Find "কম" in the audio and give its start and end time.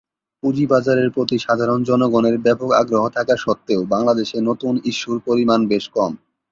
5.89-6.11